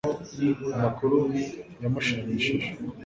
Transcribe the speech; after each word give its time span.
amakuru 0.75 1.17
yamushimishije 1.81 2.69